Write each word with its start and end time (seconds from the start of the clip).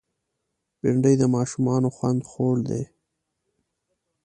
بېنډۍ 0.81 1.15
د 1.19 1.23
ماشومانو 1.35 1.87
خوند 1.95 2.21
خوړ 2.29 2.55
دی 2.69 2.83